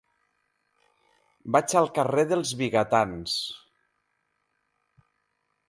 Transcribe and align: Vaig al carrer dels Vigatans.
Vaig 1.55 1.75
al 1.81 1.91
carrer 1.99 2.25
dels 2.33 2.55
Vigatans. 2.63 3.37